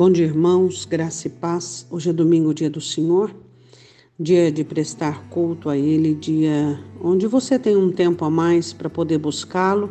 Bom 0.00 0.10
dia, 0.10 0.24
irmãos, 0.24 0.86
graça 0.86 1.26
e 1.26 1.30
paz. 1.30 1.86
Hoje 1.90 2.08
é 2.08 2.12
domingo, 2.14 2.54
dia 2.54 2.70
do 2.70 2.80
Senhor, 2.80 3.30
dia 4.18 4.50
de 4.50 4.64
prestar 4.64 5.28
culto 5.28 5.68
a 5.68 5.76
Ele, 5.76 6.14
dia 6.14 6.82
onde 7.04 7.26
você 7.26 7.58
tem 7.58 7.76
um 7.76 7.92
tempo 7.92 8.24
a 8.24 8.30
mais 8.30 8.72
para 8.72 8.88
poder 8.88 9.18
buscá-lo 9.18 9.90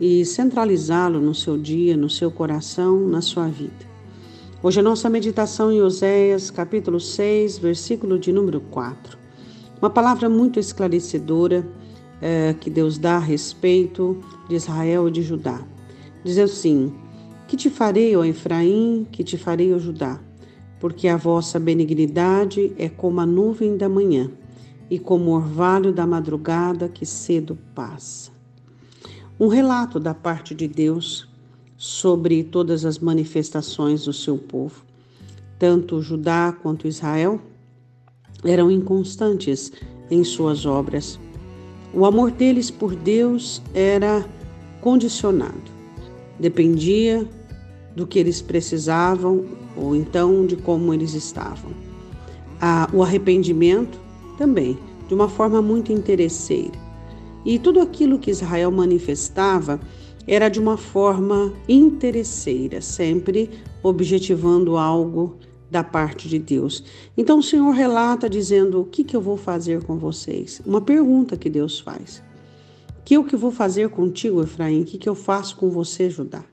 e 0.00 0.24
centralizá-lo 0.24 1.20
no 1.20 1.36
seu 1.36 1.56
dia, 1.56 1.96
no 1.96 2.10
seu 2.10 2.32
coração, 2.32 3.06
na 3.06 3.20
sua 3.20 3.46
vida. 3.46 3.86
Hoje 4.60 4.80
a 4.80 4.82
nossa 4.82 5.08
meditação 5.08 5.70
em 5.70 5.80
Oséias, 5.80 6.50
capítulo 6.50 6.98
6, 6.98 7.58
versículo 7.58 8.18
de 8.18 8.32
número 8.32 8.60
4. 8.60 9.16
Uma 9.80 9.88
palavra 9.88 10.28
muito 10.28 10.58
esclarecedora 10.58 11.64
é, 12.20 12.56
que 12.58 12.68
Deus 12.68 12.98
dá 12.98 13.18
a 13.18 13.20
respeito 13.20 14.20
de 14.48 14.56
Israel 14.56 15.06
e 15.06 15.12
de 15.12 15.22
Judá. 15.22 15.64
Diz 16.24 16.38
assim: 16.38 16.92
que 17.48 17.56
te 17.56 17.70
farei, 17.70 18.14
ó 18.14 18.22
Efraim, 18.24 19.06
que 19.10 19.24
te 19.24 19.38
farei, 19.38 19.72
ó 19.72 19.78
Judá? 19.78 20.20
Porque 20.78 21.08
a 21.08 21.16
vossa 21.16 21.58
benignidade 21.58 22.74
é 22.76 22.90
como 22.90 23.20
a 23.20 23.26
nuvem 23.26 23.74
da 23.74 23.88
manhã 23.88 24.30
e 24.90 24.98
como 24.98 25.30
o 25.30 25.34
orvalho 25.34 25.90
da 25.90 26.06
madrugada 26.06 26.90
que 26.90 27.06
cedo 27.06 27.58
passa. 27.74 28.30
Um 29.40 29.48
relato 29.48 29.98
da 29.98 30.12
parte 30.12 30.54
de 30.54 30.68
Deus 30.68 31.26
sobre 31.74 32.44
todas 32.44 32.84
as 32.84 32.98
manifestações 32.98 34.04
do 34.04 34.12
seu 34.12 34.36
povo. 34.36 34.84
Tanto 35.58 36.02
Judá 36.02 36.52
quanto 36.52 36.86
Israel 36.86 37.40
eram 38.44 38.70
inconstantes 38.70 39.72
em 40.10 40.22
suas 40.22 40.66
obras. 40.66 41.18
O 41.94 42.04
amor 42.04 42.30
deles 42.30 42.70
por 42.70 42.94
Deus 42.94 43.62
era 43.72 44.24
condicionado. 44.82 45.78
Dependia 46.38 47.26
do 47.98 48.06
que 48.06 48.16
eles 48.16 48.40
precisavam 48.40 49.44
ou 49.76 49.96
então 49.96 50.46
de 50.46 50.54
como 50.54 50.94
eles 50.94 51.14
estavam. 51.14 51.72
Ah, 52.60 52.88
o 52.92 53.02
arrependimento 53.02 54.00
também, 54.38 54.78
de 55.08 55.14
uma 55.14 55.28
forma 55.28 55.60
muito 55.60 55.92
interesseira. 55.92 56.78
E 57.44 57.58
tudo 57.58 57.80
aquilo 57.80 58.20
que 58.20 58.30
Israel 58.30 58.70
manifestava 58.70 59.80
era 60.28 60.48
de 60.48 60.60
uma 60.60 60.76
forma 60.76 61.52
interesseira, 61.68 62.80
sempre 62.80 63.50
objetivando 63.82 64.76
algo 64.76 65.36
da 65.68 65.82
parte 65.82 66.28
de 66.28 66.38
Deus. 66.38 66.84
Então 67.16 67.40
o 67.40 67.42
Senhor 67.42 67.70
relata 67.72 68.30
dizendo: 68.30 68.80
O 68.80 68.84
que, 68.84 69.02
que 69.02 69.16
eu 69.16 69.20
vou 69.20 69.36
fazer 69.36 69.82
com 69.82 69.98
vocês? 69.98 70.62
Uma 70.64 70.80
pergunta 70.80 71.36
que 71.36 71.50
Deus 71.50 71.80
faz. 71.80 72.22
Que 73.04 73.16
eu 73.16 73.24
que 73.24 73.34
vou 73.34 73.50
fazer 73.50 73.88
contigo, 73.88 74.40
Efraim? 74.40 74.82
O 74.82 74.84
que, 74.84 74.98
que 74.98 75.08
eu 75.08 75.16
faço 75.16 75.56
com 75.56 75.68
você, 75.68 76.08
Judá? 76.08 76.44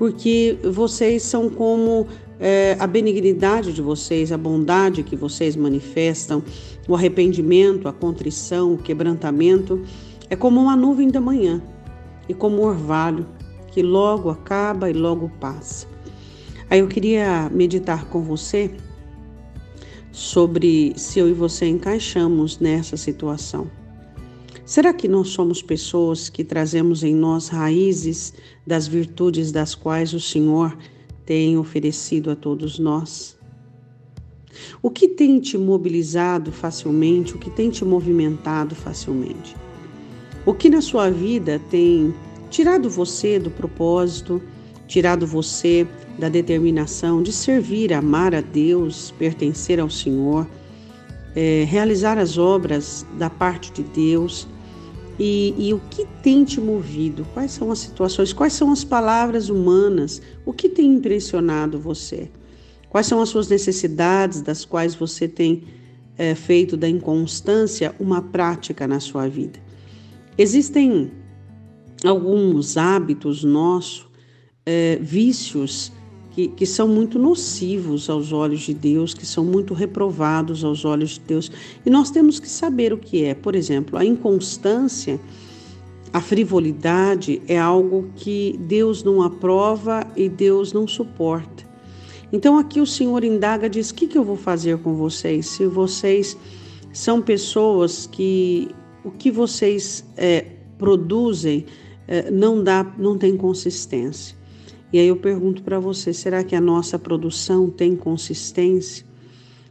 Porque 0.00 0.58
vocês 0.62 1.22
são 1.22 1.50
como 1.50 2.06
é, 2.38 2.74
a 2.80 2.86
benignidade 2.86 3.70
de 3.70 3.82
vocês, 3.82 4.32
a 4.32 4.38
bondade 4.38 5.02
que 5.02 5.14
vocês 5.14 5.54
manifestam, 5.54 6.42
o 6.88 6.94
arrependimento, 6.94 7.86
a 7.86 7.92
contrição, 7.92 8.72
o 8.72 8.78
quebrantamento, 8.78 9.82
é 10.30 10.34
como 10.34 10.58
uma 10.58 10.74
nuvem 10.74 11.10
da 11.10 11.20
manhã 11.20 11.62
e 12.26 12.32
como 12.32 12.62
um 12.62 12.64
orvalho 12.64 13.26
que 13.72 13.82
logo 13.82 14.30
acaba 14.30 14.88
e 14.88 14.94
logo 14.94 15.30
passa. 15.38 15.86
Aí 16.70 16.80
eu 16.80 16.88
queria 16.88 17.50
meditar 17.52 18.06
com 18.06 18.22
você 18.22 18.70
sobre 20.10 20.94
se 20.96 21.18
eu 21.18 21.28
e 21.28 21.34
você 21.34 21.66
encaixamos 21.66 22.58
nessa 22.58 22.96
situação. 22.96 23.70
Será 24.70 24.94
que 24.94 25.08
nós 25.08 25.30
somos 25.30 25.60
pessoas 25.60 26.28
que 26.28 26.44
trazemos 26.44 27.02
em 27.02 27.12
nós 27.12 27.48
raízes 27.48 28.32
das 28.64 28.86
virtudes 28.86 29.50
das 29.50 29.74
quais 29.74 30.14
o 30.14 30.20
Senhor 30.20 30.78
tem 31.26 31.58
oferecido 31.58 32.30
a 32.30 32.36
todos 32.36 32.78
nós? 32.78 33.36
O 34.80 34.88
que 34.88 35.08
tem 35.08 35.40
te 35.40 35.58
mobilizado 35.58 36.52
facilmente? 36.52 37.34
O 37.34 37.38
que 37.40 37.50
tem 37.50 37.68
te 37.68 37.84
movimentado 37.84 38.76
facilmente? 38.76 39.56
O 40.46 40.54
que 40.54 40.70
na 40.70 40.80
sua 40.80 41.10
vida 41.10 41.60
tem 41.68 42.14
tirado 42.48 42.88
você 42.88 43.40
do 43.40 43.50
propósito, 43.50 44.40
tirado 44.86 45.26
você 45.26 45.84
da 46.16 46.28
determinação 46.28 47.24
de 47.24 47.32
servir, 47.32 47.92
amar 47.92 48.36
a 48.36 48.40
Deus, 48.40 49.12
pertencer 49.18 49.80
ao 49.80 49.90
Senhor, 49.90 50.46
é, 51.34 51.64
realizar 51.68 52.18
as 52.18 52.38
obras 52.38 53.04
da 53.18 53.28
parte 53.28 53.72
de 53.72 53.82
Deus? 53.82 54.46
E, 55.22 55.54
e, 55.58 55.74
o 55.74 55.78
que 55.90 56.06
tem 56.22 56.44
te 56.44 56.58
movido? 56.62 57.26
Quais 57.34 57.52
são 57.52 57.70
as 57.70 57.80
situações? 57.80 58.32
Quais 58.32 58.54
são 58.54 58.72
as 58.72 58.82
palavras 58.82 59.50
humanas? 59.50 60.22
O 60.46 60.52
que 60.54 60.66
tem 60.66 60.94
impressionado 60.94 61.78
você? 61.78 62.30
Quais 62.88 63.06
são 63.06 63.20
as 63.20 63.28
suas 63.28 63.46
necessidades, 63.46 64.40
das 64.40 64.64
quais 64.64 64.94
você 64.94 65.28
tem 65.28 65.64
é, 66.16 66.34
feito 66.34 66.74
da 66.74 66.88
inconstância 66.88 67.94
uma 68.00 68.22
prática 68.22 68.88
na 68.88 68.98
sua 68.98 69.28
vida? 69.28 69.60
Existem 70.38 71.12
alguns 72.02 72.78
hábitos 72.78 73.44
nossos, 73.44 74.08
é, 74.64 74.98
vícios 75.02 75.92
que, 76.30 76.48
que 76.48 76.64
são 76.64 76.86
muito 76.86 77.18
nocivos 77.18 78.08
aos 78.08 78.32
olhos 78.32 78.60
de 78.60 78.74
Deus, 78.74 79.12
que 79.12 79.26
são 79.26 79.44
muito 79.44 79.74
reprovados 79.74 80.64
aos 80.64 80.84
olhos 80.84 81.10
de 81.10 81.20
Deus. 81.20 81.50
E 81.84 81.90
nós 81.90 82.10
temos 82.10 82.38
que 82.38 82.48
saber 82.48 82.92
o 82.92 82.98
que 82.98 83.24
é. 83.24 83.34
Por 83.34 83.54
exemplo, 83.54 83.98
a 83.98 84.04
inconstância, 84.04 85.20
a 86.12 86.20
frivolidade 86.20 87.42
é 87.48 87.58
algo 87.58 88.10
que 88.16 88.58
Deus 88.60 89.02
não 89.02 89.22
aprova 89.22 90.06
e 90.16 90.28
Deus 90.28 90.72
não 90.72 90.86
suporta. 90.86 91.68
Então 92.32 92.58
aqui 92.58 92.80
o 92.80 92.86
Senhor 92.86 93.24
indaga, 93.24 93.68
diz: 93.68 93.90
o 93.90 93.94
que, 93.94 94.06
que 94.06 94.16
eu 94.16 94.24
vou 94.24 94.36
fazer 94.36 94.78
com 94.78 94.94
vocês? 94.94 95.46
Se 95.46 95.66
vocês 95.66 96.36
são 96.92 97.20
pessoas 97.20 98.06
que 98.06 98.68
o 99.04 99.10
que 99.10 99.30
vocês 99.30 100.04
é, 100.16 100.44
produzem 100.78 101.66
é, 102.06 102.30
não 102.30 102.62
dá, 102.62 102.84
não 102.98 103.16
tem 103.16 103.36
consistência. 103.36 104.39
E 104.92 104.98
aí 104.98 105.06
eu 105.06 105.16
pergunto 105.16 105.62
para 105.62 105.78
você: 105.78 106.12
será 106.12 106.42
que 106.42 106.54
a 106.54 106.60
nossa 106.60 106.98
produção 106.98 107.70
tem 107.70 107.94
consistência? 107.94 109.04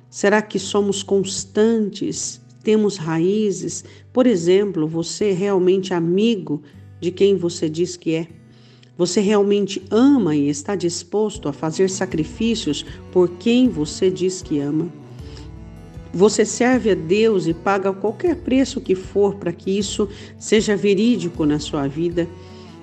Será 0.09 0.41
que 0.41 0.57
somos 0.57 1.03
constantes? 1.03 2.41
Temos 2.63 2.97
raízes? 2.97 3.83
Por 4.11 4.25
exemplo, 4.27 4.87
você 4.87 5.29
é 5.29 5.33
realmente 5.33 5.93
amigo 5.93 6.61
de 6.99 7.11
quem 7.11 7.35
você 7.35 7.69
diz 7.69 7.95
que 7.95 8.15
é? 8.15 8.27
Você 8.97 9.21
realmente 9.21 9.81
ama 9.89 10.35
e 10.35 10.49
está 10.49 10.75
disposto 10.75 11.47
a 11.47 11.53
fazer 11.53 11.89
sacrifícios 11.89 12.85
por 13.13 13.29
quem 13.37 13.69
você 13.69 14.11
diz 14.11 14.41
que 14.41 14.59
ama? 14.59 14.91
Você 16.13 16.43
serve 16.43 16.91
a 16.91 16.95
Deus 16.95 17.47
e 17.47 17.53
paga 17.53 17.93
qualquer 17.93 18.35
preço 18.35 18.81
que 18.81 18.95
for 18.95 19.35
para 19.35 19.53
que 19.53 19.77
isso 19.77 20.09
seja 20.37 20.75
verídico 20.75 21.45
na 21.45 21.59
sua 21.59 21.87
vida? 21.87 22.27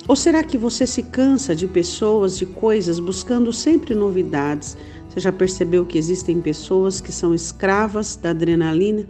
Ou 0.08 0.14
será 0.14 0.44
que 0.44 0.56
você 0.56 0.86
se 0.86 1.02
cansa 1.02 1.54
de 1.54 1.66
pessoas, 1.66 2.38
de 2.38 2.46
coisas, 2.46 3.00
buscando 3.00 3.52
sempre 3.52 3.92
novidades? 3.92 4.76
Você 5.08 5.18
já 5.18 5.32
percebeu 5.32 5.84
que 5.84 5.98
existem 5.98 6.40
pessoas 6.40 7.00
que 7.00 7.10
são 7.10 7.34
escravas 7.34 8.14
da 8.14 8.30
adrenalina? 8.30 9.04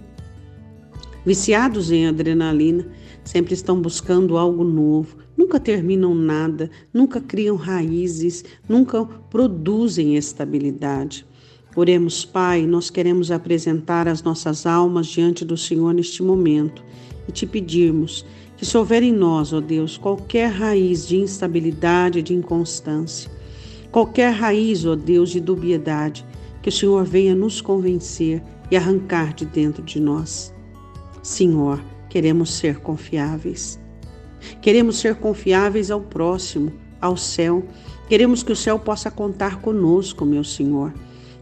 Viciados 1.24 1.90
em 1.90 2.06
adrenalina, 2.06 2.86
sempre 3.24 3.52
estão 3.52 3.78
buscando 3.78 4.38
algo 4.38 4.64
novo, 4.64 5.16
nunca 5.36 5.60
terminam 5.60 6.14
nada, 6.14 6.70
nunca 6.94 7.20
criam 7.20 7.56
raízes, 7.56 8.44
nunca 8.66 9.04
produzem 9.04 10.16
estabilidade. 10.16 11.26
Oremos, 11.74 12.24
Pai, 12.24 12.64
nós 12.64 12.88
queremos 12.88 13.30
apresentar 13.30 14.08
as 14.08 14.22
nossas 14.22 14.64
almas 14.64 15.08
diante 15.08 15.44
do 15.44 15.58
Senhor 15.58 15.92
neste 15.92 16.22
momento 16.22 16.82
e 17.28 17.32
te 17.32 17.44
pedirmos 17.44 18.24
que 18.56 18.64
se 18.64 18.76
houver 18.76 19.02
em 19.02 19.12
nós, 19.12 19.52
ó 19.52 19.60
Deus, 19.60 19.98
qualquer 19.98 20.50
raiz 20.50 21.06
de 21.06 21.16
instabilidade, 21.16 22.22
de 22.22 22.34
inconstância, 22.34 23.30
qualquer 23.90 24.30
raiz, 24.30 24.84
ó 24.86 24.96
Deus, 24.96 25.30
de 25.30 25.40
dubiedade, 25.40 26.24
que 26.62 26.68
o 26.68 26.72
Senhor 26.72 27.04
venha 27.04 27.34
nos 27.34 27.60
convencer 27.60 28.42
e 28.70 28.76
arrancar 28.76 29.34
de 29.34 29.44
dentro 29.44 29.82
de 29.82 30.00
nós. 30.00 30.52
Senhor, 31.22 31.82
queremos 32.08 32.54
ser 32.54 32.78
confiáveis. 32.78 33.78
Queremos 34.60 34.98
ser 34.98 35.16
confiáveis 35.16 35.90
ao 35.90 36.00
próximo, 36.00 36.72
ao 37.00 37.16
céu. 37.16 37.64
Queremos 38.08 38.42
que 38.42 38.52
o 38.52 38.56
céu 38.56 38.78
possa 38.78 39.10
contar 39.10 39.60
conosco, 39.60 40.24
meu 40.24 40.44
Senhor. 40.44 40.94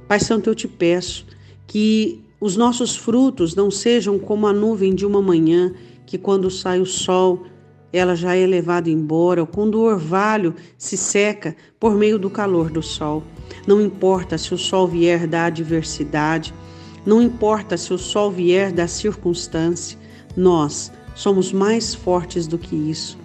Pai 0.09 0.21
Santo, 0.21 0.51
eu 0.51 0.55
te 0.55 0.67
peço 0.67 1.27
que 1.67 2.23
os 2.41 2.57
nossos 2.57 2.97
frutos 2.97 3.55
não 3.55 3.71
sejam 3.71 4.19
como 4.19 4.47
a 4.47 4.53
nuvem 4.53 4.95
de 4.95 5.07
uma 5.07 5.23
manhã 5.23 5.73
que 6.07 6.19
quando 6.19 6.51
sai 6.51 6.81
o 6.81 6.87
sol, 6.87 7.45
ela 7.93 8.17
já 8.17 8.35
é 8.35 8.45
levada 8.47 8.91
embora, 8.91 9.41
ou 9.41 9.47
quando 9.47 9.77
o 9.77 9.85
orvalho 9.85 10.55
se 10.77 10.97
seca 10.97 11.55
por 11.79 11.95
meio 11.95 12.19
do 12.19 12.29
calor 12.29 12.71
do 12.71 12.83
sol. 12.83 13.23
Não 13.67 13.81
importa 13.81 14.37
se 14.37 14.53
o 14.53 14.59
sol 14.59 14.89
vier 14.89 15.27
da 15.27 15.45
adversidade, 15.45 16.53
não 17.07 17.23
importa 17.23 17.77
se 17.77 17.93
o 17.93 17.99
sol 17.99 18.31
vier 18.31 18.73
da 18.73 18.89
circunstância, 18.89 19.99
nós 20.37 20.91
somos 21.15 21.53
mais 21.53 21.95
fortes 21.95 22.47
do 22.47 22.59
que 22.59 22.75
isso. 22.75 23.17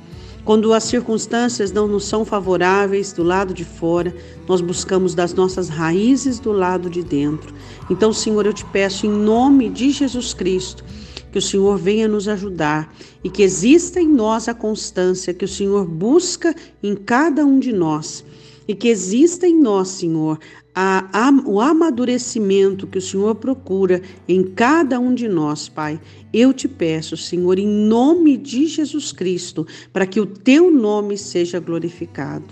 Quando 0.45 0.73
as 0.73 0.83
circunstâncias 0.83 1.71
não 1.71 1.87
nos 1.87 2.05
são 2.05 2.23
favoráveis 2.23 3.11
do 3.11 3.23
lado 3.23 3.53
de 3.53 3.65
fora, 3.65 4.15
nós 4.47 4.61
buscamos 4.61 5.13
das 5.13 5.33
nossas 5.33 5.69
raízes 5.69 6.39
do 6.39 6.51
lado 6.51 6.89
de 6.89 7.03
dentro. 7.03 7.53
Então, 7.89 8.11
Senhor, 8.13 8.45
eu 8.45 8.53
te 8.53 8.65
peço 8.65 9.05
em 9.05 9.11
nome 9.11 9.69
de 9.69 9.91
Jesus 9.91 10.33
Cristo 10.33 10.83
que 11.31 11.37
o 11.37 11.41
Senhor 11.41 11.77
venha 11.77 12.07
nos 12.07 12.27
ajudar 12.27 12.93
e 13.23 13.29
que 13.29 13.43
exista 13.43 13.99
em 13.99 14.07
nós 14.07 14.47
a 14.47 14.53
constância 14.53 15.33
que 15.33 15.45
o 15.45 15.47
Senhor 15.47 15.85
busca 15.85 16.55
em 16.81 16.95
cada 16.95 17.45
um 17.45 17.59
de 17.59 17.71
nós 17.71 18.23
e 18.67 18.75
que 18.75 18.87
exista 18.87 19.47
em 19.47 19.59
nós, 19.59 19.87
Senhor, 19.87 20.39
a, 20.75 21.27
a, 21.27 21.31
o 21.45 21.59
amadurecimento 21.59 22.85
que 22.85 22.99
o 22.99 23.01
Senhor 23.01 23.33
procura 23.33 23.99
em 24.27 24.43
cada 24.43 24.99
um 24.99 25.13
de 25.13 25.27
nós, 25.27 25.67
Pai. 25.67 25.99
Eu 26.31 26.53
te 26.53 26.67
peço, 26.67 27.17
Senhor, 27.17 27.57
em 27.57 27.67
nome 27.67 28.37
de 28.37 28.67
Jesus 28.67 29.11
Cristo, 29.11 29.65
para 29.91 30.05
que 30.05 30.19
o 30.19 30.25
teu 30.25 30.69
nome 30.69 31.17
seja 31.17 31.59
glorificado. 31.59 32.45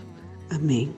Amém. 0.49 0.89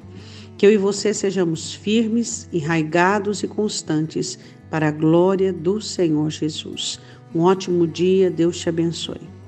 Que 0.57 0.65
eu 0.65 0.71
e 0.71 0.77
você 0.77 1.13
sejamos 1.13 1.73
firmes, 1.73 2.47
enraigados 2.53 3.43
e 3.43 3.47
constantes 3.47 4.39
para 4.69 4.87
a 4.87 4.91
glória 4.91 5.51
do 5.51 5.81
Senhor 5.81 6.29
Jesus. 6.29 6.99
Um 7.33 7.41
ótimo 7.41 7.85
dia, 7.85 8.31
Deus 8.31 8.59
te 8.59 8.69
abençoe. 8.69 9.38